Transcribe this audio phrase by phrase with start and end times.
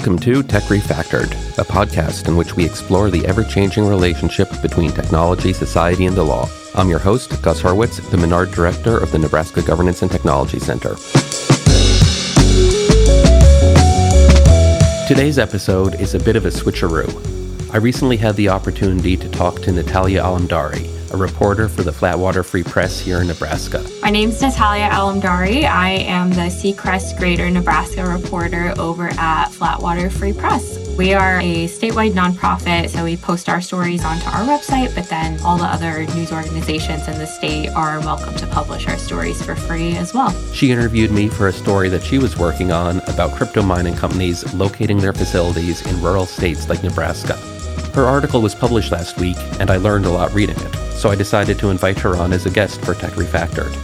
[0.00, 4.92] Welcome to Tech Refactored, a podcast in which we explore the ever changing relationship between
[4.92, 6.48] technology, society, and the law.
[6.74, 10.94] I'm your host, Gus Hurwitz, the Menard Director of the Nebraska Governance and Technology Center.
[15.06, 17.70] Today's episode is a bit of a switcheroo.
[17.70, 22.44] I recently had the opportunity to talk to Natalia Alamdari, a reporter for the Flatwater
[22.44, 23.84] Free Press here in Nebraska.
[24.02, 25.64] My name is Natalia Alamdari.
[25.64, 30.78] I am the Seacrest Greater Nebraska reporter over at Flatwater Free Press.
[30.96, 35.40] We are a statewide nonprofit, so we post our stories onto our website, but then
[35.40, 39.56] all the other news organizations in the state are welcome to publish our stories for
[39.56, 40.30] free as well.
[40.52, 44.52] She interviewed me for a story that she was working on about crypto mining companies
[44.54, 47.38] locating their facilities in rural states like Nebraska.
[47.94, 51.14] Her article was published last week, and I learned a lot reading it so I
[51.14, 53.74] decided to invite her on as a guest for Tech Refactored.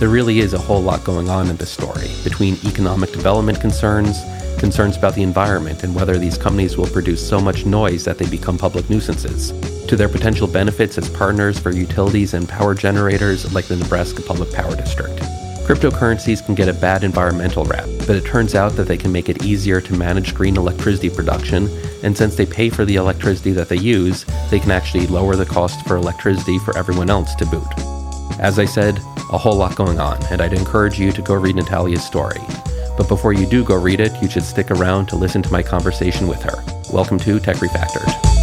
[0.00, 4.22] There really is a whole lot going on in this story, between economic development concerns,
[4.58, 8.26] concerns about the environment and whether these companies will produce so much noise that they
[8.30, 9.52] become public nuisances,
[9.88, 14.50] to their potential benefits as partners for utilities and power generators like the Nebraska Public
[14.50, 15.20] Power District.
[15.64, 19.30] Cryptocurrencies can get a bad environmental rap, but it turns out that they can make
[19.30, 21.70] it easier to manage green electricity production,
[22.02, 25.46] and since they pay for the electricity that they use, they can actually lower the
[25.46, 27.66] cost for electricity for everyone else to boot.
[28.38, 28.98] As I said,
[29.32, 32.42] a whole lot going on, and I'd encourage you to go read Natalia's story.
[32.98, 35.62] But before you do go read it, you should stick around to listen to my
[35.62, 36.62] conversation with her.
[36.92, 38.33] Welcome to Tech Refactored.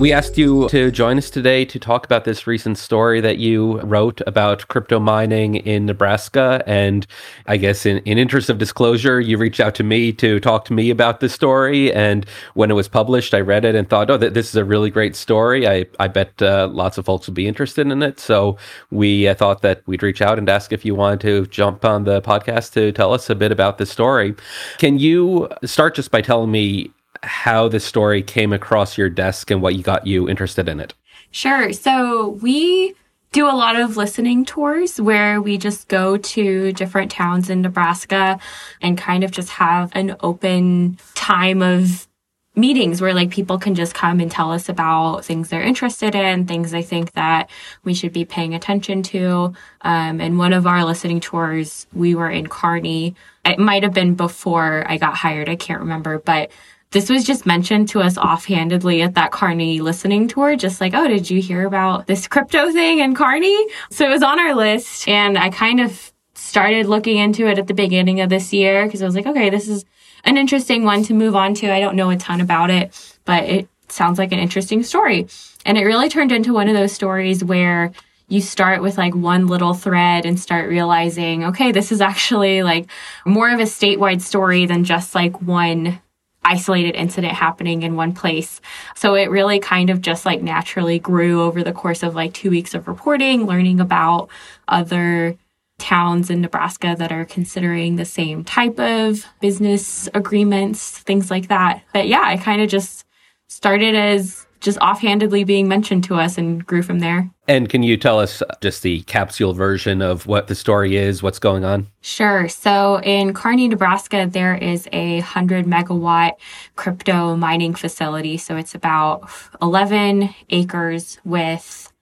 [0.00, 3.78] We asked you to join us today to talk about this recent story that you
[3.80, 6.64] wrote about crypto mining in Nebraska.
[6.66, 7.06] And
[7.46, 10.72] I guess in, in interest of disclosure, you reached out to me to talk to
[10.72, 11.92] me about this story.
[11.92, 14.64] And when it was published, I read it and thought, oh, th- this is a
[14.64, 15.68] really great story.
[15.68, 18.18] I, I bet uh, lots of folks will be interested in it.
[18.18, 18.56] So
[18.90, 22.04] we uh, thought that we'd reach out and ask if you wanted to jump on
[22.04, 24.34] the podcast to tell us a bit about the story.
[24.78, 26.90] Can you start just by telling me
[27.22, 30.94] how the story came across your desk and what got you interested in it.
[31.30, 31.72] Sure.
[31.72, 32.94] So we
[33.32, 38.40] do a lot of listening tours where we just go to different towns in Nebraska
[38.80, 42.08] and kind of just have an open time of
[42.56, 46.46] meetings where like people can just come and tell us about things they're interested in,
[46.46, 47.48] things they think that
[47.84, 49.54] we should be paying attention to.
[49.82, 53.14] Um, and one of our listening tours, we were in Kearney.
[53.44, 55.48] It might have been before I got hired.
[55.48, 56.50] I can't remember, but
[56.92, 61.06] this was just mentioned to us offhandedly at that Kearney listening tour, just like, oh,
[61.06, 63.56] did you hear about this crypto thing in Kearney?
[63.90, 67.68] So it was on our list and I kind of started looking into it at
[67.68, 69.84] the beginning of this year because I was like, okay, this is
[70.24, 71.72] an interesting one to move on to.
[71.72, 75.28] I don't know a ton about it, but it sounds like an interesting story.
[75.64, 77.92] And it really turned into one of those stories where
[78.28, 82.86] you start with like one little thread and start realizing, okay, this is actually like
[83.24, 86.00] more of a statewide story than just like one
[86.42, 88.60] isolated incident happening in one place.
[88.94, 92.50] So it really kind of just like naturally grew over the course of like two
[92.50, 94.30] weeks of reporting, learning about
[94.66, 95.36] other
[95.78, 101.82] towns in Nebraska that are considering the same type of business agreements, things like that.
[101.92, 103.04] But yeah, I kind of just
[103.48, 107.30] started as just offhandedly being mentioned to us and grew from there.
[107.48, 111.38] And can you tell us just the capsule version of what the story is, what's
[111.38, 111.88] going on?
[112.00, 112.48] Sure.
[112.48, 116.32] So in Kearney, Nebraska, there is a 100 megawatt
[116.76, 118.36] crypto mining facility.
[118.36, 119.28] So it's about
[119.60, 121.92] 11 acres with,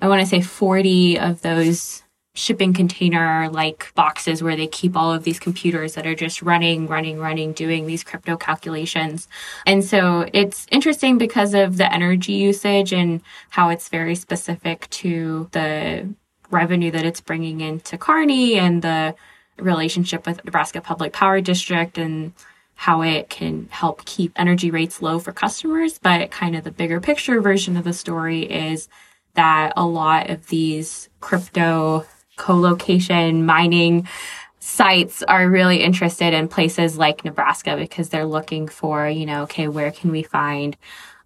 [0.00, 2.02] I want to say 40 of those
[2.38, 6.86] shipping container like boxes where they keep all of these computers that are just running,
[6.86, 9.28] running, running, doing these crypto calculations.
[9.66, 15.48] And so it's interesting because of the energy usage and how it's very specific to
[15.52, 16.08] the
[16.50, 19.14] revenue that it's bringing into Kearney and the
[19.58, 22.32] relationship with Nebraska Public Power District and
[22.76, 25.98] how it can help keep energy rates low for customers.
[25.98, 28.88] But kind of the bigger picture version of the story is
[29.34, 32.06] that a lot of these crypto
[32.38, 34.08] co-location mining
[34.60, 39.68] sites are really interested in places like Nebraska because they're looking for, you know, okay,
[39.68, 40.76] where can we find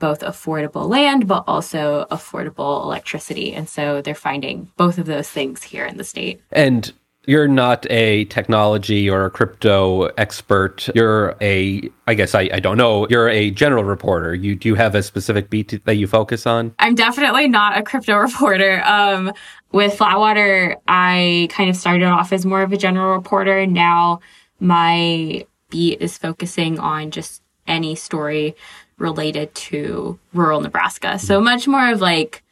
[0.03, 3.53] both affordable land but also affordable electricity.
[3.53, 6.41] And so they're finding both of those things here in the state.
[6.51, 6.93] And
[7.27, 10.89] you're not a technology or a crypto expert.
[10.95, 14.35] You're a, I guess I, I don't know, you're a general reporter.
[14.35, 16.75] You do you have a specific beat that you focus on?
[16.81, 18.83] I'm definitely not a crypto reporter.
[18.85, 19.33] Um,
[19.73, 23.67] with Flatwater, I kind of started off as more of a general reporter.
[23.67, 24.21] Now
[24.61, 28.55] my beat is focusing on just any story
[28.99, 31.19] related to rural Nebraska.
[31.19, 32.43] So much more of like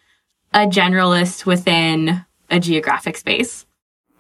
[0.53, 3.67] a generalist within a geographic space.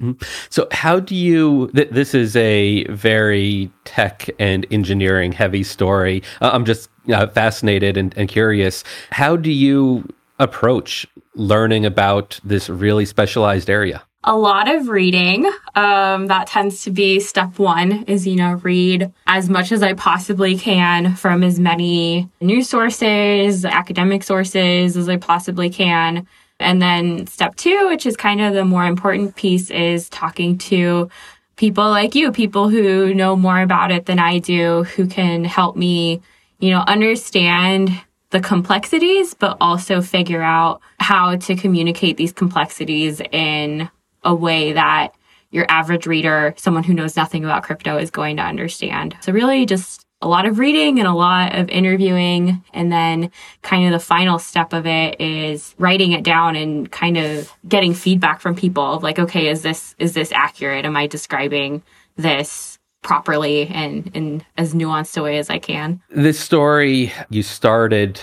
[0.00, 0.24] Mm-hmm.
[0.48, 1.70] So, how do you?
[1.74, 6.22] Th- this is a very tech and engineering heavy story.
[6.40, 8.82] Uh, I'm just uh, fascinated and, and curious.
[9.10, 10.08] How do you
[10.40, 11.06] approach
[11.36, 14.02] learning about this really specialized area?
[14.24, 15.50] a lot of reading.
[15.74, 19.94] Um, that tends to be step one is, you know, read as much as I
[19.94, 26.26] possibly can from as many news sources, academic sources as I possibly can.
[26.58, 31.08] And then step two, which is kind of the more important piece, is talking to
[31.56, 35.76] people like you, people who know more about it than I do, who can help
[35.76, 36.20] me,
[36.58, 37.98] you know, understand
[38.30, 43.90] the complexities, but also figure out how to communicate these complexities in
[44.22, 45.14] a way that
[45.50, 49.16] your average reader, someone who knows nothing about crypto, is going to understand.
[49.20, 52.62] So, really, just a lot of reading and a lot of interviewing.
[52.72, 53.32] And then,
[53.62, 57.94] kind of the final step of it is writing it down and kind of getting
[57.94, 60.84] feedback from people like, okay, is this, is this accurate?
[60.84, 61.82] Am I describing
[62.16, 62.69] this
[63.02, 66.00] properly and in as nuanced a way as I can?
[66.10, 68.20] This story you started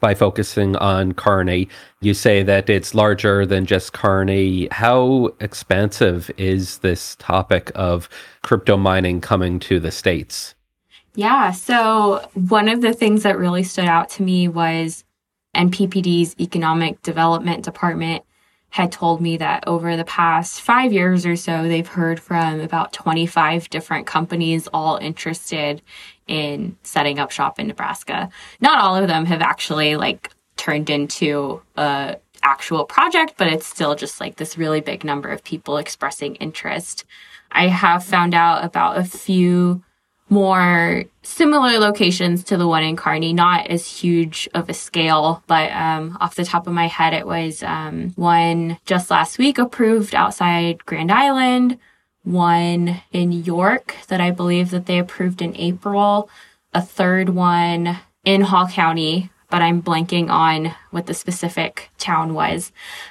[0.00, 1.68] by focusing on Kearney.
[2.00, 4.66] You say that it's larger than just Kearney.
[4.70, 8.08] How expansive is this topic of
[8.42, 10.54] crypto mining coming to the States?
[11.14, 11.50] Yeah.
[11.50, 15.04] So, one of the things that really stood out to me was
[15.54, 18.24] NPPD's Economic Development Department
[18.70, 22.92] had told me that over the past five years or so, they've heard from about
[22.92, 25.82] 25 different companies all interested
[26.28, 28.30] in setting up shop in Nebraska.
[28.60, 33.94] Not all of them have actually like turned into a actual project, but it's still
[33.94, 37.04] just like this really big number of people expressing interest.
[37.52, 39.82] I have found out about a few
[40.30, 45.70] more similar locations to the one in Kearney, not as huge of a scale, but
[45.72, 50.14] um, off the top of my head, it was um, one just last week approved
[50.14, 51.78] outside Grand Island,
[52.22, 56.30] one in York that I believe that they approved in April,
[56.72, 62.70] a third one in Hall County, but I'm blanking on what the specific town was.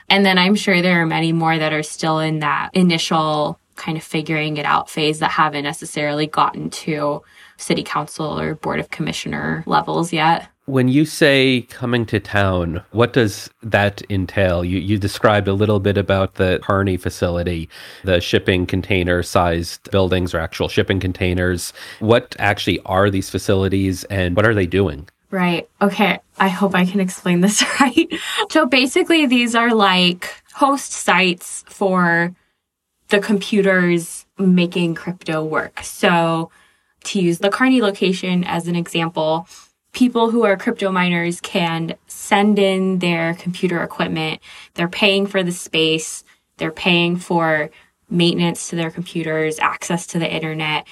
[0.09, 3.97] And then I'm sure there are many more that are still in that initial kind
[3.97, 7.23] of figuring it out phase that haven't necessarily gotten to
[7.57, 10.47] city council or board of commissioner levels yet.
[10.65, 14.63] When you say coming to town, what does that entail?
[14.63, 17.67] You, you described a little bit about the Kearney facility,
[18.03, 21.73] the shipping container sized buildings or actual shipping containers.
[21.99, 25.09] What actually are these facilities and what are they doing?
[25.31, 25.67] Right.
[25.81, 26.19] Okay.
[26.37, 28.07] I hope I can explain this right.
[28.51, 32.35] So basically, these are like host sites for
[33.09, 35.83] the computers making crypto work.
[35.83, 36.51] So
[37.05, 39.47] to use the Kearney location as an example,
[39.91, 44.41] people who are crypto miners can send in their computer equipment.
[44.75, 46.23] They're paying for the space.
[46.57, 47.69] They're paying for
[48.09, 50.87] maintenance to their computers, access to the internet,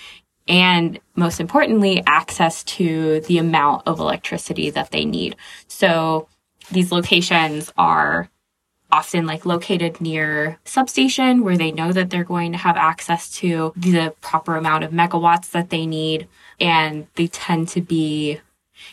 [0.48, 5.36] and most importantly, access to the amount of electricity that they need.
[5.68, 6.30] So
[6.72, 8.30] these locations are
[8.92, 13.74] often like located near substation where they know that they're going to have access to
[13.76, 16.28] the proper amount of megawatts that they need.
[16.60, 18.42] And they tend to be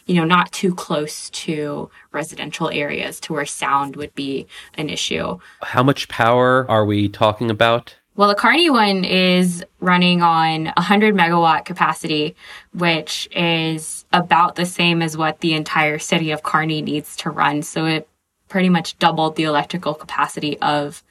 [0.06, 5.38] you know not too close to residential areas to where sound would be an issue.
[5.62, 7.96] How much power are we talking about?
[8.16, 12.36] Well, the Kearney one is running on 100 megawatt capacity,
[12.72, 17.62] which is about the same as what the entire city of Kearney needs to run.
[17.62, 18.08] So it
[18.48, 21.02] pretty much doubled the electrical capacity of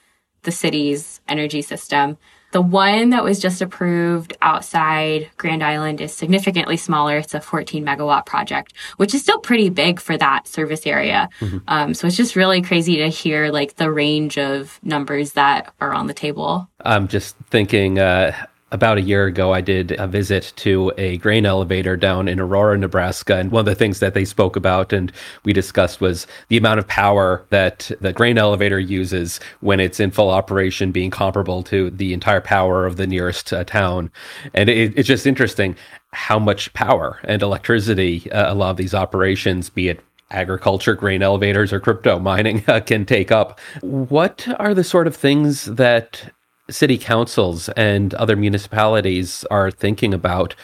[0.44, 2.18] the city's energy system.
[2.52, 7.18] The one that was just approved outside Grand Island is significantly smaller.
[7.18, 11.30] It's a 14 megawatt project, which is still pretty big for that service area.
[11.40, 11.58] Mm-hmm.
[11.68, 15.94] Um, so it's just really crazy to hear like the range of numbers that are
[15.94, 16.70] on the table.
[16.86, 21.46] I'm just thinking, uh, about a year ago, I did a visit to a grain
[21.46, 23.38] elevator down in Aurora, Nebraska.
[23.38, 25.12] And one of the things that they spoke about and
[25.46, 30.10] we discussed was the amount of power that the grain elevator uses when it's in
[30.10, 34.12] full operation, being comparable to the entire power of the nearest uh, town.
[34.56, 35.76] And it, it's just interesting
[36.12, 40.02] how much power and electricity uh, a lot of these operations, be it
[40.32, 43.60] agriculture, grain elevators, or crypto mining uh, can take up.
[43.82, 46.32] What are the sort of things that
[46.74, 50.56] city councils and other municipalities are thinking about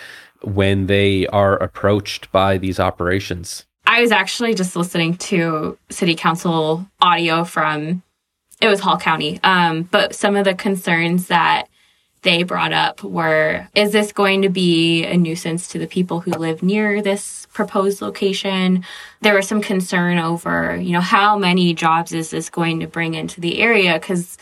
[0.41, 3.65] when they are approached by these operations?
[3.85, 8.03] I was actually just listening to city council audio from
[8.61, 9.39] it was Hall County.
[9.43, 11.67] Um, but some of the concerns that
[12.21, 16.31] they brought up were is this going to be a nuisance to the people who
[16.31, 18.83] live near this proposed location?
[19.21, 23.13] There was some concern over, you know, how many jobs is this going to bring
[23.13, 23.93] into the area?
[23.93, 24.37] Because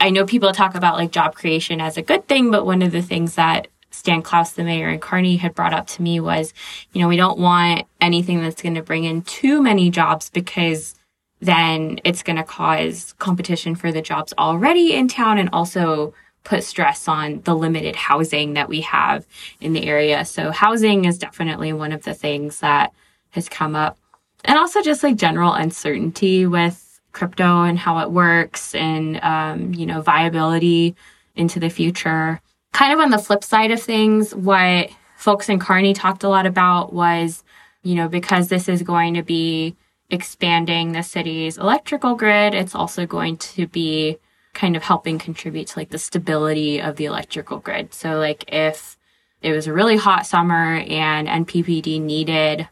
[0.00, 2.92] I know people talk about like job creation as a good thing, but one of
[2.92, 6.54] the things that Stan Clouse, the mayor and Kearney had brought up to me was,
[6.92, 10.94] you know, we don't want anything that's going to bring in too many jobs because
[11.40, 16.64] then it's going to cause competition for the jobs already in town and also put
[16.64, 19.26] stress on the limited housing that we have
[19.60, 20.24] in the area.
[20.24, 22.92] So housing is definitely one of the things that
[23.30, 23.98] has come up.
[24.44, 29.86] And also just like general uncertainty with crypto and how it works and, um, you
[29.86, 30.94] know, viability
[31.34, 32.40] into the future.
[32.72, 36.46] Kind of on the flip side of things, what folks in Kearney talked a lot
[36.46, 37.42] about was,
[37.82, 39.76] you know, because this is going to be
[40.10, 44.18] expanding the city's electrical grid, it's also going to be
[44.54, 47.92] kind of helping contribute to like the stability of the electrical grid.
[47.92, 48.96] So like if
[49.42, 52.68] it was a really hot summer and NPPD needed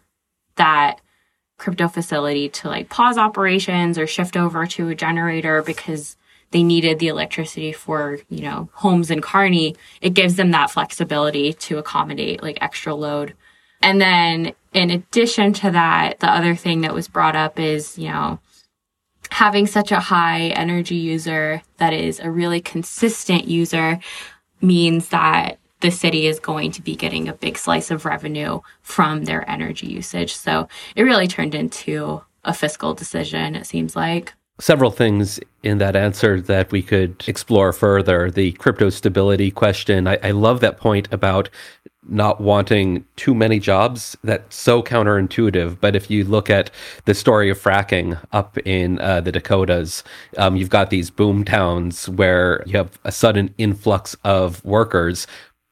[0.57, 1.01] that
[1.59, 6.17] crypto facility to like pause operations or shift over to a generator because
[6.51, 11.53] they needed the electricity for, you know, homes in Kearney, it gives them that flexibility
[11.53, 13.35] to accommodate like extra load.
[13.83, 18.09] And then in addition to that, the other thing that was brought up is, you
[18.09, 18.39] know,
[19.31, 23.99] having such a high energy user that is a really consistent user
[24.61, 29.25] means that the city is going to be getting a big slice of revenue from
[29.25, 30.35] their energy usage.
[30.35, 34.33] So it really turned into a fiscal decision, it seems like.
[34.59, 38.31] Several things in that answer that we could explore further.
[38.31, 40.07] The crypto stability question.
[40.07, 41.51] I, I love that point about
[42.09, 44.17] not wanting too many jobs.
[44.25, 45.79] That's so counterintuitive.
[45.81, 46.71] But if you look at
[47.05, 50.05] the story of fracking up in uh, the Dakotas,
[50.39, 55.27] um, you've got these boom towns where you have a sudden influx of workers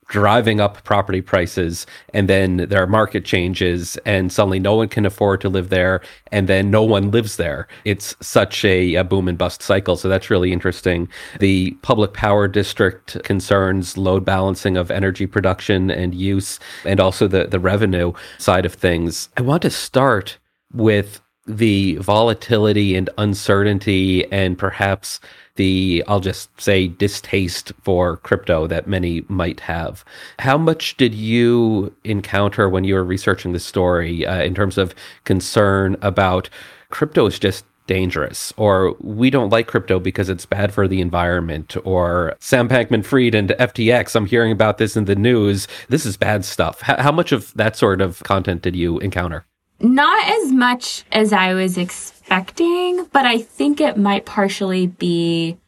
[0.08, 5.06] driving up property prices and then there are market changes and suddenly no one can
[5.06, 6.00] afford to live there
[6.32, 7.66] and then no one lives there.
[7.84, 9.96] It's such a, a, boom and bust cycle.
[9.96, 11.08] So that's really interesting.
[11.40, 17.46] The public power district concerns load balancing of energy production and use and also the,
[17.46, 19.28] the revenue side of things.
[19.36, 20.38] I want to start
[20.72, 25.20] with the volatility and uncertainty and perhaps
[25.56, 30.04] the, I'll just say, distaste for crypto that many might have.
[30.38, 34.94] How much did you encounter when you were researching the story uh, in terms of
[35.24, 36.50] concern about
[36.90, 41.76] crypto is just dangerous, or we don't like crypto because it's bad for the environment,
[41.84, 45.68] or Sam Bankman Fried and FTX, I'm hearing about this in the news.
[45.88, 46.80] This is bad stuff.
[46.80, 49.44] How much of that sort of content did you encounter?
[49.80, 55.58] Not as much as I was expecting, but I think it might partially be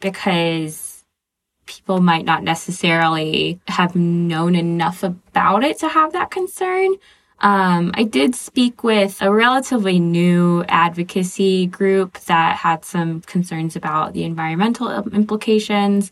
[0.00, 1.04] because
[1.66, 6.94] people might not necessarily have known enough about it to have that concern.
[7.40, 14.12] Um, I did speak with a relatively new advocacy group that had some concerns about
[14.12, 16.10] the environmental implications.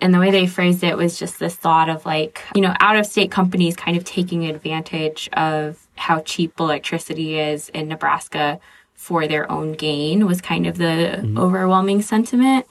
[0.00, 2.96] And the way they phrased it was just this thought of like, you know, out
[2.96, 8.58] of state companies kind of taking advantage of how cheap electricity is in Nebraska
[8.94, 11.38] for their own gain was kind of the mm-hmm.
[11.38, 12.66] overwhelming sentiment.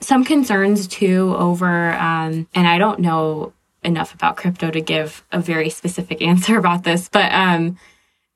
[0.00, 5.40] Some concerns too over, um, and I don't know enough about crypto to give a
[5.40, 7.78] very specific answer about this, but um,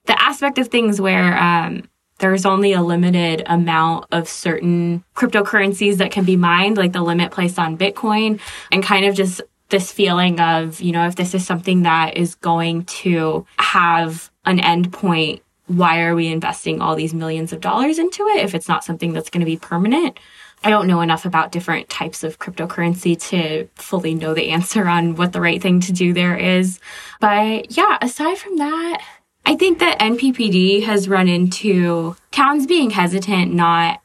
[0.05, 6.11] the aspect of things where um, there's only a limited amount of certain cryptocurrencies that
[6.11, 9.41] can be mined, like the limit placed on Bitcoin, and kind of just
[9.75, 14.61] this feeling of, you know, if this is something that is going to have an
[14.61, 18.69] end point, why are we investing all these millions of dollars into it if it's
[18.69, 20.21] not something that's going to be permanent?
[20.63, 25.17] I don't know enough about different types of cryptocurrency to fully know the answer on
[25.17, 26.79] what the right thing to do there is.
[27.21, 29.03] But yeah, aside from that,
[29.45, 34.01] I think that NPPD has run into towns being hesitant, not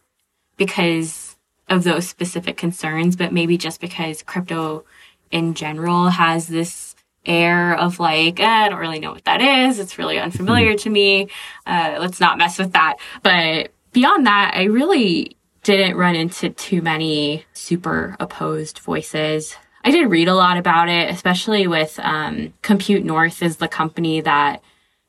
[0.58, 4.84] because of those specific concerns, but maybe just because crypto
[5.32, 6.96] in general has this
[7.26, 9.80] air of like, eh, I don't really know what that is.
[9.80, 11.30] It's really unfamiliar to me.
[11.66, 12.98] Uh, let's not mess with that.
[13.24, 19.56] But beyond that, I really didn't run into too many super opposed voices.
[19.84, 24.22] I did read a lot about it, especially with um, Compute North is the company
[24.22, 24.62] that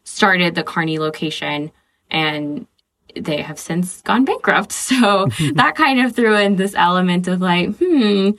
[0.05, 1.71] started the Kearney location
[2.11, 2.67] and
[3.17, 4.73] they have since gone bankrupt.
[4.91, 8.31] So that kind of threw in this element of like, hmm,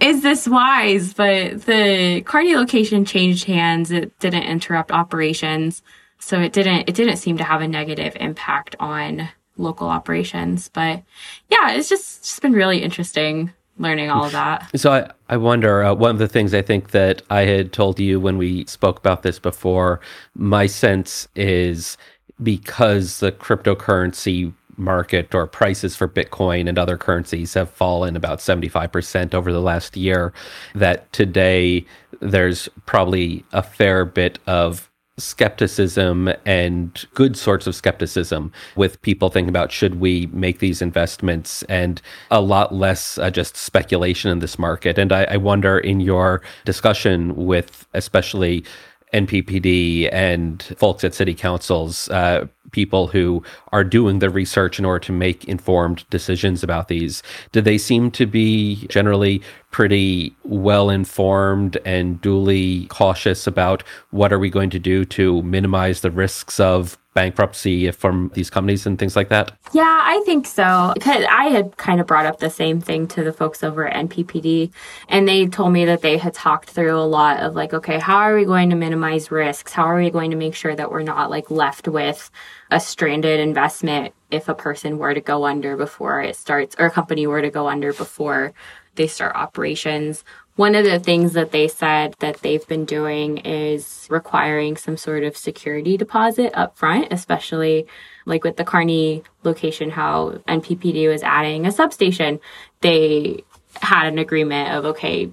[0.00, 1.14] is this wise?
[1.14, 3.90] But the Kearney location changed hands.
[3.90, 5.82] It didn't interrupt operations.
[6.18, 10.68] So it didn't, it didn't seem to have a negative impact on local operations.
[10.68, 11.02] But
[11.48, 14.70] yeah, it's just, just been really interesting learning all of that.
[14.76, 17.98] So I, I wonder, uh, one of the things I think that I had told
[17.98, 20.00] you when we spoke about this before,
[20.34, 21.96] my sense is
[22.42, 29.34] because the cryptocurrency market or prices for Bitcoin and other currencies have fallen about 75%
[29.34, 30.32] over the last year,
[30.74, 31.84] that today
[32.20, 39.48] there's probably a fair bit of skepticism and good sorts of skepticism with people thinking
[39.48, 44.58] about should we make these investments and a lot less uh, just speculation in this
[44.58, 44.98] market.
[44.98, 48.64] And I, I wonder in your discussion with especially
[49.12, 55.04] NPPD and folks at city councils, uh, people who are doing the research in order
[55.06, 57.22] to make informed decisions about these.
[57.52, 64.38] Do they seem to be generally pretty well informed and duly cautious about what are
[64.38, 69.16] we going to do to minimize the risks of bankruptcy from these companies and things
[69.16, 69.52] like that?
[69.72, 70.92] Yeah, I think so.
[70.94, 74.08] Because I had kind of brought up the same thing to the folks over at
[74.08, 74.72] NPPD,
[75.08, 78.18] and they told me that they had talked through a lot of like, okay, how
[78.18, 79.72] are we going to minimize risks?
[79.72, 82.30] How are we going to make sure that we're not like left with
[82.70, 86.90] a stranded investment if a person were to go under before it starts, or a
[86.90, 88.52] company were to go under before
[88.94, 90.24] they start operations?
[90.56, 95.24] One of the things that they said that they've been doing is requiring some sort
[95.24, 97.86] of security deposit up front, especially
[98.26, 102.40] like with the Kearney location, how NPPD was adding a substation.
[102.82, 103.42] They
[103.80, 105.32] had an agreement of, okay,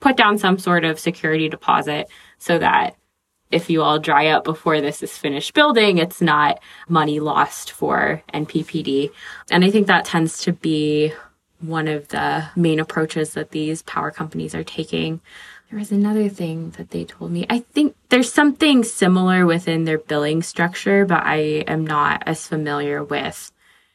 [0.00, 2.94] put down some sort of security deposit so that
[3.50, 8.22] if you all dry up before this is finished building, it's not money lost for
[8.34, 9.10] NPPD.
[9.50, 11.12] And I think that tends to be
[11.60, 15.20] one of the main approaches that these power companies are taking.
[15.70, 17.46] There was another thing that they told me.
[17.50, 23.04] I think there's something similar within their billing structure, but I am not as familiar
[23.04, 23.52] with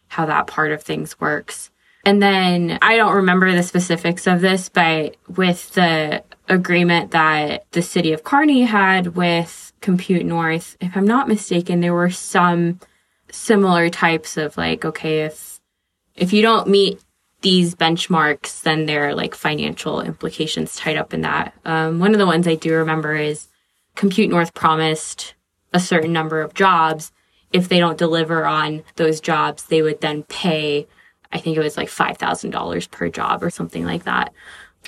[0.09, 1.71] how that part of things works.
[2.05, 7.81] And then I don't remember the specifics of this, but with the agreement that the
[7.81, 12.79] city of Kearney had with Compute North, if I'm not mistaken, there were some
[13.31, 15.59] similar types of like, okay, if
[16.15, 17.01] if you don't meet
[17.43, 21.53] these benchmarks, then there are like financial implications tied up in that.
[21.65, 23.49] Um, one of the ones I do remember is
[23.95, 25.35] Compute North promised
[25.73, 27.11] a certain number of jobs.
[27.51, 30.87] If they don't deliver on those jobs, they would then pay,
[31.31, 34.33] I think it was like $5,000 per job or something like that.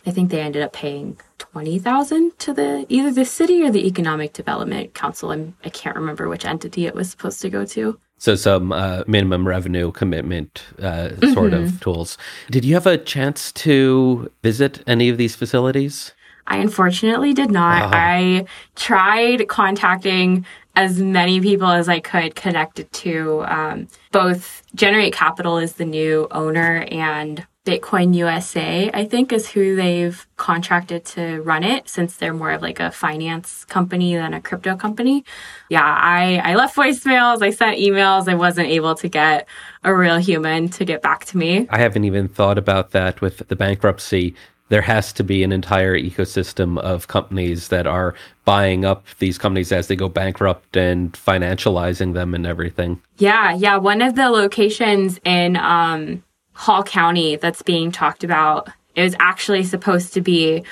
[0.06, 4.34] I think they ended up paying 20,000 to the either the city or the economic
[4.34, 5.32] development council.
[5.32, 8.00] I'm, I can't remember which entity it was supposed to go to.
[8.26, 11.66] So some uh, minimum revenue commitment uh, sort mm-hmm.
[11.66, 12.18] of tools.
[12.50, 16.12] Did you have a chance to visit any of these facilities?
[16.48, 17.84] I unfortunately did not.
[17.84, 17.96] Uh-huh.
[17.96, 20.44] I tried contacting
[20.76, 26.28] as many people as I could connected to um, both Generate Capital is the new
[26.32, 32.34] owner and Bitcoin USA, I think, is who they've contracted to run it since they're
[32.34, 35.26] more of like a finance company than a crypto company.
[35.70, 39.48] Yeah, I, I left voicemails, I sent emails, I wasn't able to get
[39.84, 41.68] a real human to get back to me.
[41.72, 44.36] I haven't even thought about that with the bankruptcy.
[44.70, 48.14] There has to be an entire ecosystem of companies that are
[48.46, 53.02] buying up these companies as they go bankrupt and financializing them and everything.
[53.18, 53.78] Yeah, yeah.
[53.78, 56.24] One of the locations in um,
[56.56, 58.70] Hall County that's being talked about.
[58.96, 60.64] It was actually supposed to be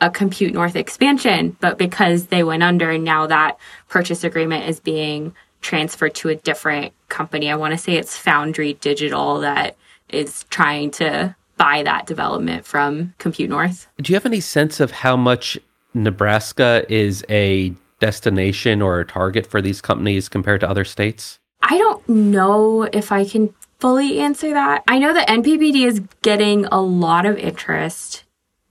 [0.00, 3.56] a Compute North expansion, but because they went under, now that
[3.88, 7.50] purchase agreement is being transferred to a different company.
[7.50, 9.76] I want to say it's Foundry Digital that
[10.08, 13.86] is trying to buy that development from Compute North.
[14.00, 15.58] Do you have any sense of how much
[15.94, 21.38] Nebraska is a destination or a target for these companies compared to other states?
[21.62, 24.84] I don't know if I can fully answer that.
[24.86, 28.22] I know that NPPD is getting a lot of interest.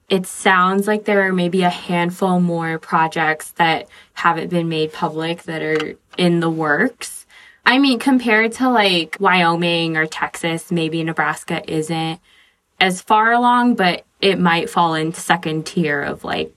[0.08, 5.44] It sounds like there are maybe a handful more projects that haven't been made public
[5.44, 7.26] that are in the works.
[7.66, 12.22] I mean, compared to like Wyoming or Texas, maybe Nebraska isn't
[12.80, 16.56] as far along, but it might fall into second tier of like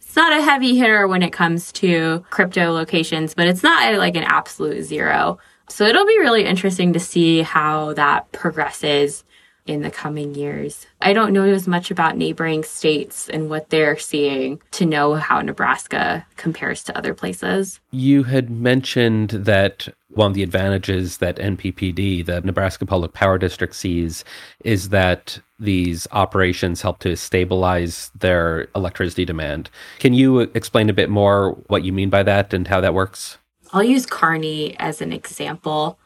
[0.00, 4.16] it's not a heavy hitter when it comes to crypto locations, but it's not like
[4.16, 5.38] an absolute zero.
[5.68, 9.24] So it'll be really interesting to see how that progresses
[9.66, 10.86] in the coming years.
[11.00, 15.40] I don't know as much about neighboring states and what they're seeing to know how
[15.40, 17.80] Nebraska compares to other places.
[17.90, 23.74] You had mentioned that one of the advantages that NPPD, the Nebraska Public Power District,
[23.74, 24.24] sees
[24.64, 29.68] is that these operations help to stabilize their electricity demand.
[29.98, 33.38] Can you explain a bit more what you mean by that and how that works?
[33.76, 35.98] I'll use Kearney as an example.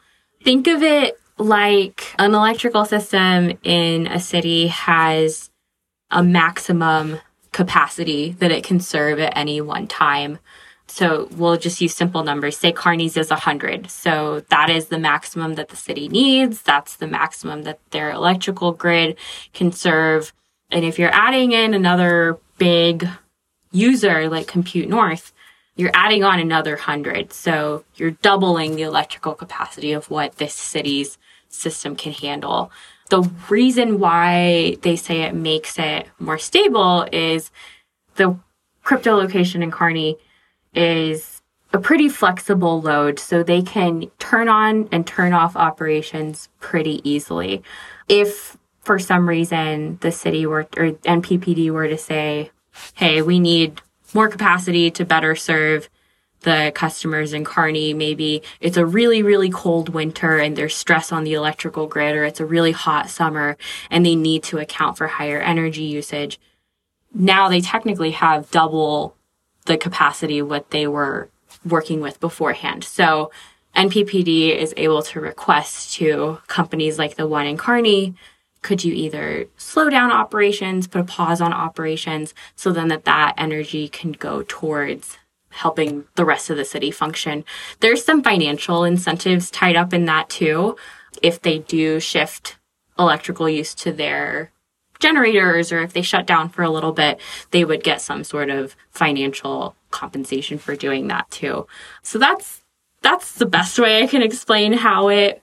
[0.43, 5.49] Think of it like an electrical system in a city has
[6.09, 7.19] a maximum
[7.53, 10.39] capacity that it can serve at any one time.
[10.87, 12.57] So we'll just use simple numbers.
[12.57, 13.89] Say Kearney's is 100.
[13.89, 16.61] So that is the maximum that the city needs.
[16.63, 19.15] That's the maximum that their electrical grid
[19.53, 20.33] can serve.
[20.71, 23.07] And if you're adding in another big
[23.71, 25.31] user like Compute North,
[25.81, 27.33] you're adding on another 100.
[27.33, 31.17] So you're doubling the electrical capacity of what this city's
[31.49, 32.71] system can handle.
[33.09, 37.49] The reason why they say it makes it more stable is
[38.15, 38.37] the
[38.83, 40.17] crypto location in Kearney
[40.75, 41.41] is
[41.73, 47.63] a pretty flexible load, so they can turn on and turn off operations pretty easily.
[48.07, 52.51] If for some reason the city were or NPPD were to say,
[52.93, 53.81] hey, we need
[54.13, 55.89] more capacity to better serve
[56.41, 57.93] the customers in Kearney.
[57.93, 62.23] Maybe it's a really, really cold winter and there's stress on the electrical grid, or
[62.23, 63.57] it's a really hot summer
[63.89, 66.39] and they need to account for higher energy usage.
[67.13, 69.15] Now they technically have double
[69.65, 71.29] the capacity what they were
[71.63, 72.83] working with beforehand.
[72.83, 73.31] So
[73.75, 78.15] NPPD is able to request to companies like the one in Kearney,
[78.61, 83.33] could you either slow down operations, put a pause on operations, so then that that
[83.37, 85.17] energy can go towards
[85.49, 87.43] helping the rest of the city function.
[87.79, 90.77] There's some financial incentives tied up in that too.
[91.21, 92.57] If they do shift
[92.97, 94.51] electrical use to their
[94.99, 97.19] generators or if they shut down for a little bit,
[97.49, 101.67] they would get some sort of financial compensation for doing that too.
[102.03, 102.61] So that's
[103.01, 105.41] that's the best way I can explain how it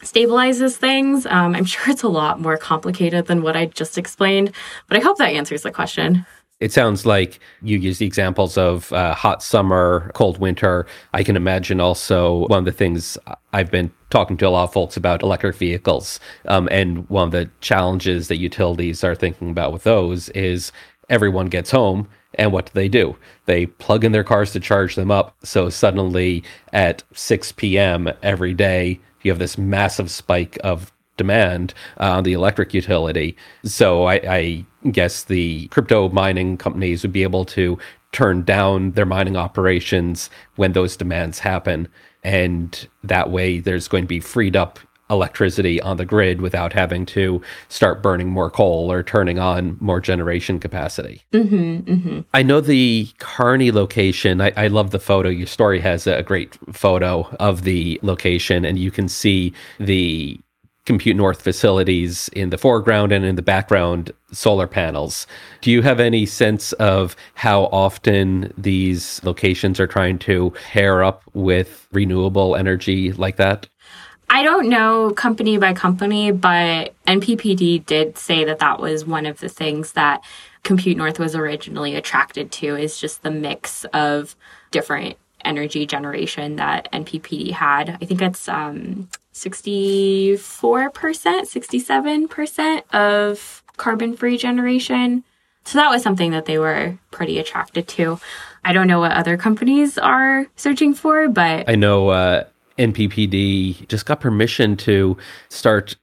[0.00, 1.26] stabilizes things.
[1.26, 4.52] Um, I'm sure it's a lot more complicated than what I just explained,
[4.88, 6.26] but I hope that answers the question.
[6.58, 10.86] It sounds like you use the examples of uh, hot summer, cold winter.
[11.12, 13.18] I can imagine also one of the things
[13.52, 16.18] I've been talking to a lot of folks about electric vehicles.
[16.46, 20.72] Um, and one of the challenges that utilities are thinking about with those is
[21.10, 23.16] everyone gets home and what do they do?
[23.46, 25.36] They plug in their cars to charge them up.
[25.42, 28.10] So suddenly at 6 p.m.
[28.22, 33.36] every day, you have this massive spike of demand uh, on the electric utility.
[33.64, 37.78] So I, I guess the crypto mining companies would be able to
[38.12, 41.88] turn down their mining operations when those demands happen.
[42.22, 44.78] And that way, there's going to be freed up
[45.10, 50.00] electricity on the grid without having to start burning more coal or turning on more
[50.00, 51.22] generation capacity.
[51.32, 52.20] Mm-hmm, mm-hmm.
[52.34, 54.40] I know the Kearney location.
[54.40, 55.28] I, I, love the photo.
[55.28, 60.40] Your story has a great photo of the location, and you can see the
[60.86, 65.26] Compute North facilities in the foreground and in the background solar panels.
[65.60, 71.24] Do you have any sense of how often these locations are trying to pair up
[71.34, 73.68] with renewable energy like that?
[74.28, 79.40] I don't know company by company, but NPPD did say that that was one of
[79.40, 80.22] the things that
[80.62, 84.34] Compute North was originally attracted to is just the mix of
[84.72, 87.98] different energy generation that NPPD had.
[88.02, 95.22] I think it's um, 64%, 67% of carbon free generation.
[95.64, 98.18] So that was something that they were pretty attracted to.
[98.64, 102.44] I don't know what other companies are searching for, but I know uh,
[102.78, 105.16] NPPD just got permission to
[105.48, 105.96] start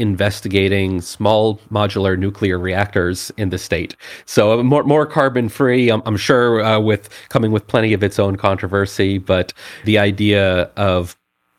[0.00, 3.94] investigating small modular nuclear reactors in the state.
[4.24, 5.90] So uh, more more carbon free.
[5.90, 9.52] I'm, I'm sure uh, with coming with plenty of its own controversy, but
[9.84, 11.16] the idea of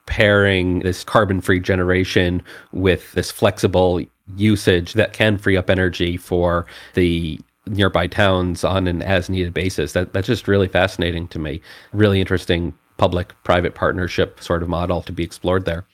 [0.08, 4.02] pairing this carbon free generation with this flexible
[4.36, 9.94] usage that can free up energy for the nearby towns on an as needed basis.
[9.94, 11.62] That that's just really fascinating to me.
[11.94, 15.86] Really interesting public private partnership sort of model to be explored there.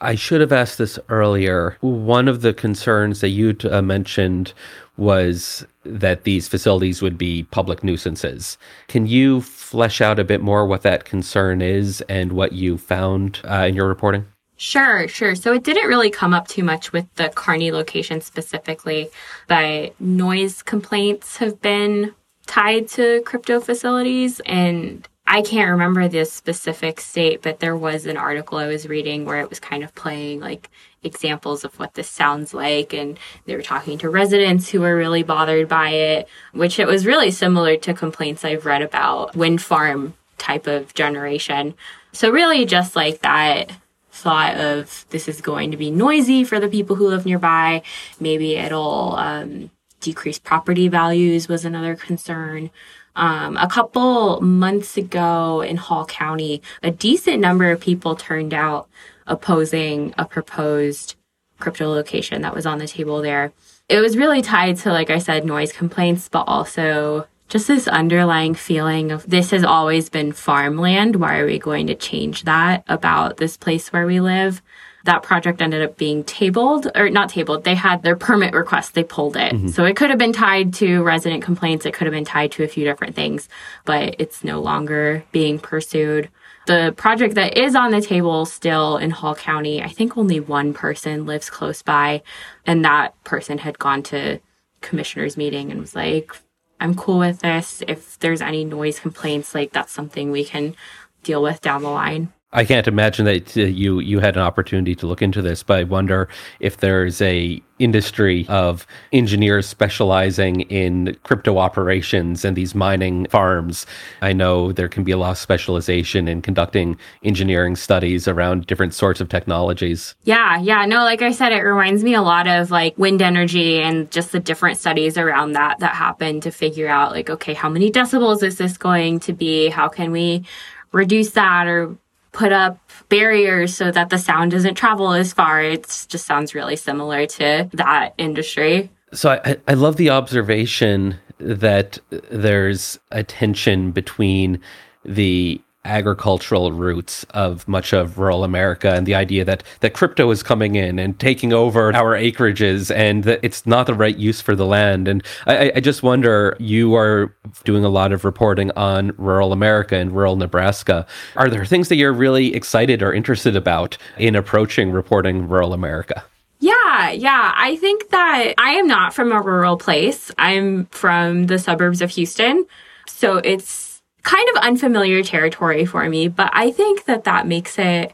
[0.00, 1.76] I should have asked this earlier.
[1.82, 4.52] One of the concerns that you uh, mentioned
[4.96, 8.58] was that these facilities would be public nuisances.
[8.88, 13.40] Can you flesh out a bit more what that concern is and what you found
[13.48, 14.26] uh, in your reporting?
[14.56, 15.36] Sure, sure.
[15.36, 19.10] So it didn't really come up too much with the Kearney location specifically,
[19.46, 22.12] but noise complaints have been
[22.46, 28.18] tied to crypto facilities and I can't remember the specific state, but there was an
[28.18, 30.68] article I was reading where it was kind of playing like
[31.02, 32.92] examples of what this sounds like.
[32.92, 37.06] And they were talking to residents who were really bothered by it, which it was
[37.06, 41.76] really similar to complaints I've read about wind farm type of generation.
[42.12, 43.72] So, really, just like that
[44.10, 47.80] thought of this is going to be noisy for the people who live nearby.
[48.20, 49.70] Maybe it'll um,
[50.02, 52.68] decrease property values, was another concern.
[53.14, 58.88] Um, a couple months ago in Hall County, a decent number of people turned out
[59.26, 61.16] opposing a proposed
[61.58, 63.52] crypto location that was on the table there.
[63.88, 68.54] it was really tied to, like I said, noise complaints, but also just this underlying
[68.54, 71.16] feeling of this has always been farmland.
[71.16, 74.62] Why are we going to change that about this place where we live?
[75.04, 77.64] That project ended up being tabled or not tabled.
[77.64, 78.94] They had their permit request.
[78.94, 79.52] They pulled it.
[79.52, 79.68] Mm-hmm.
[79.68, 81.86] So it could have been tied to resident complaints.
[81.86, 83.48] It could have been tied to a few different things,
[83.84, 86.28] but it's no longer being pursued.
[86.66, 90.72] The project that is on the table still in Hall County, I think only one
[90.72, 92.22] person lives close by.
[92.64, 94.38] And that person had gone to
[94.80, 96.32] commissioner's meeting and was like,
[96.78, 97.82] I'm cool with this.
[97.88, 100.76] If there's any noise complaints, like that's something we can
[101.22, 102.32] deal with down the line.
[102.54, 105.78] I can't imagine that uh, you you had an opportunity to look into this, but
[105.78, 106.28] I wonder
[106.60, 113.86] if there's a industry of engineers specializing in crypto operations and these mining farms.
[114.20, 118.94] I know there can be a lot of specialization in conducting engineering studies around different
[118.94, 120.14] sorts of technologies.
[120.22, 123.80] Yeah, yeah, no, like I said, it reminds me a lot of like wind energy
[123.80, 127.70] and just the different studies around that that happen to figure out like, okay, how
[127.70, 129.70] many decibels is this going to be?
[129.70, 130.44] How can we
[130.92, 131.96] reduce that or
[132.32, 135.62] put up barriers so that the sound doesn't travel as far.
[135.62, 138.90] It just sounds really similar to that industry.
[139.12, 141.98] So I, I love the observation that
[142.30, 144.60] there's a tension between
[145.04, 150.42] the agricultural roots of much of rural America and the idea that that crypto is
[150.42, 154.54] coming in and taking over our acreages and that it's not the right use for
[154.54, 155.08] the land.
[155.08, 159.96] And I, I just wonder, you are doing a lot of reporting on rural America
[159.96, 161.04] and rural Nebraska.
[161.36, 166.24] Are there things that you're really excited or interested about in approaching reporting rural America?
[166.60, 167.52] Yeah, yeah.
[167.56, 170.30] I think that I am not from a rural place.
[170.38, 172.66] I'm from the suburbs of Houston.
[173.08, 173.91] So it's
[174.22, 178.12] kind of unfamiliar territory for me, but I think that that makes it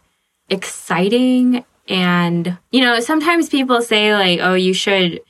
[0.49, 1.65] exciting.
[1.89, 5.21] And, you know, sometimes people say, like, oh, you should,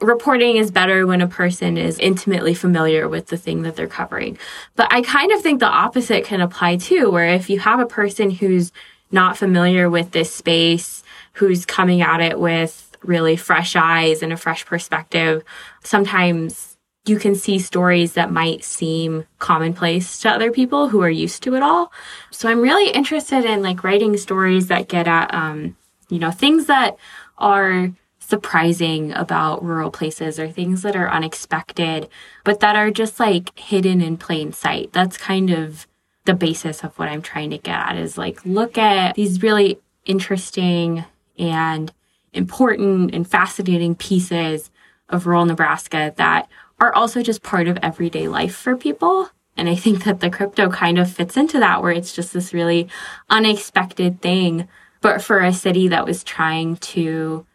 [0.00, 4.38] reporting is better when a person is intimately familiar with the thing that they're covering.
[4.76, 7.86] But I kind of think the opposite can apply too, where if you have a
[7.86, 8.72] person who's
[9.10, 11.02] not familiar with this space,
[11.34, 15.44] who's coming at it with really fresh eyes and a fresh perspective,
[15.82, 16.73] sometimes
[17.06, 21.54] you can see stories that might seem commonplace to other people who are used to
[21.54, 21.92] it all.
[22.30, 25.76] So I'm really interested in like writing stories that get at, um,
[26.08, 26.96] you know, things that
[27.36, 32.08] are surprising about rural places or things that are unexpected,
[32.42, 34.92] but that are just like hidden in plain sight.
[34.92, 35.86] That's kind of
[36.24, 39.78] the basis of what I'm trying to get at is like look at these really
[40.06, 41.04] interesting
[41.38, 41.92] and
[42.32, 44.70] important and fascinating pieces
[45.10, 46.48] of rural Nebraska that
[46.80, 49.30] are also just part of everyday life for people.
[49.56, 52.52] And I think that the crypto kind of fits into that where it's just this
[52.52, 52.88] really
[53.30, 54.68] unexpected thing.
[55.00, 57.46] But for a city that was trying to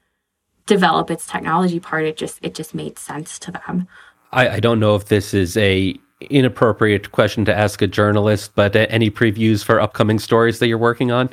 [0.66, 3.88] develop its technology part, it just it just made sense to them.
[4.32, 8.76] I, I don't know if this is a inappropriate question to ask a journalist, but
[8.76, 11.30] uh, any previews for upcoming stories that you're working on?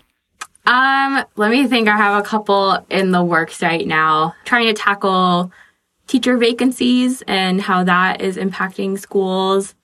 [0.64, 1.88] Um, let me think.
[1.88, 5.52] I have a couple in the works right now, trying to tackle
[6.06, 9.74] teacher vacancies and how that is impacting schools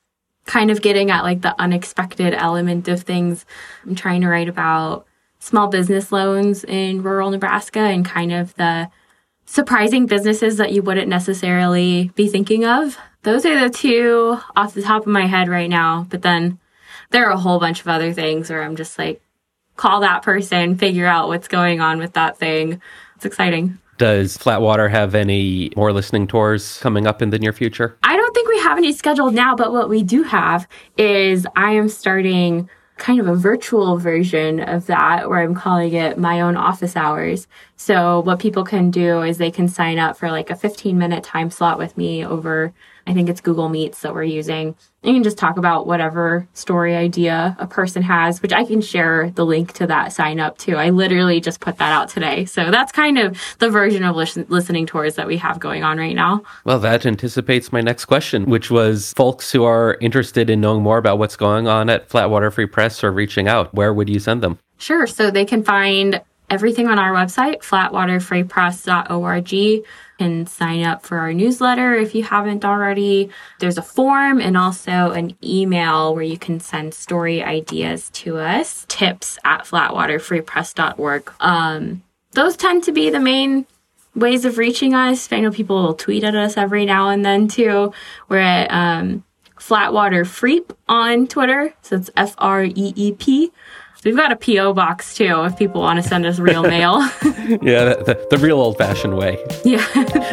[0.45, 3.45] kind of getting at like the unexpected element of things.
[3.85, 5.07] I'm trying to write about
[5.39, 8.91] small business loans in rural nebraska and kind of the
[9.47, 12.97] surprising businesses that you wouldn't necessarily be thinking of.
[13.23, 16.59] Those are the two off the top of my head right now but then
[17.11, 19.23] there are a whole bunch of other things where i'm just like
[19.77, 22.81] call that person figure out what's going on with that thing.
[23.17, 27.97] It's exciting does Flatwater have any more listening tours coming up in the near future?
[28.03, 31.73] I don't think we have any scheduled now, but what we do have is I
[31.73, 36.57] am starting kind of a virtual version of that where I'm calling it my own
[36.57, 37.49] office hours.
[37.77, 41.25] So what people can do is they can sign up for like a 15 minute
[41.25, 42.73] time slot with me over
[43.07, 44.77] I think it's Google Meets that we're using.
[45.03, 49.31] You can just talk about whatever story idea a person has, which I can share
[49.31, 50.77] the link to that sign up too.
[50.77, 52.45] I literally just put that out today.
[52.45, 55.99] So that's kind of the version of listen- listening tours that we have going on
[55.99, 56.43] right now.
[56.65, 60.99] Well, that anticipates my next question, which was folks who are interested in knowing more
[60.99, 64.43] about what's going on at Flatwater Free Press or reaching out, where would you send
[64.43, 64.59] them?
[64.79, 65.09] Sure.
[65.09, 69.85] So they can find everything on our website, flatwaterfreepress.org
[70.23, 73.29] can sign up for our newsletter if you haven't already.
[73.59, 78.87] There's a form and also an email where you can send story ideas to us,
[78.89, 81.33] tips at flatwaterfreepress.org.
[81.41, 83.67] Um, those tend to be the main
[84.15, 85.33] ways of reaching us.
[85.33, 87.93] I know people will tweet at us every now and then too.
[88.29, 89.25] We're at um,
[90.89, 93.51] on Twitter, so it's F R E E P.
[94.05, 94.73] We've got a P.O.
[94.75, 97.01] box too if people want to send us real mail.
[97.63, 99.39] yeah, the, the, the real old fashioned way.
[99.65, 99.87] Yeah.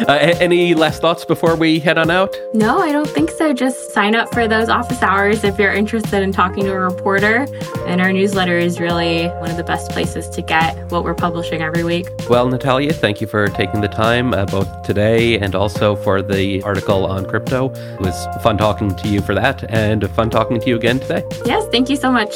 [0.08, 2.34] uh, any last thoughts before we head on out?
[2.52, 3.52] No, I don't think so.
[3.52, 7.46] Just sign up for those office hours if you're interested in talking to a reporter.
[7.86, 11.62] And our newsletter is really one of the best places to get what we're publishing
[11.62, 12.08] every week.
[12.28, 16.60] Well, Natalia, thank you for taking the time uh, both today and also for the
[16.64, 17.70] article on crypto.
[17.70, 21.22] It was fun talking to you for that and fun talking to you again today.
[21.44, 22.34] Yes, thank you so much.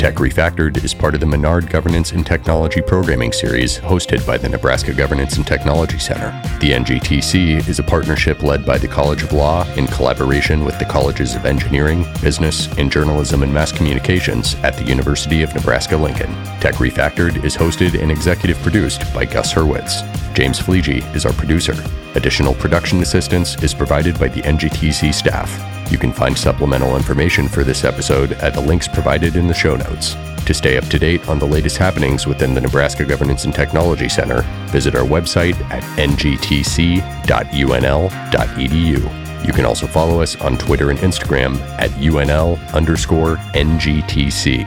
[0.00, 4.48] Tech Refactored is part of the Menard Governance and Technology Programming Series hosted by the
[4.48, 6.30] Nebraska Governance and Technology Center.
[6.58, 10.86] The NGTC is a partnership led by the College of Law in collaboration with the
[10.86, 16.34] Colleges of Engineering, Business, and Journalism and Mass Communications at the University of Nebraska Lincoln.
[16.60, 20.04] Tech Refactored is hosted and executive produced by Gus Hurwitz.
[20.34, 21.74] James Fleege is our producer.
[22.14, 25.50] Additional production assistance is provided by the NGTC staff.
[25.90, 29.74] You can find supplemental information for this episode at the links provided in the show
[29.74, 30.14] notes.
[30.44, 34.08] To stay up to date on the latest happenings within the Nebraska Governance and Technology
[34.08, 37.06] Center, visit our website at ngtc.unl.edu.
[39.46, 44.66] You can also follow us on Twitter and Instagram at UNL underscore NGTC.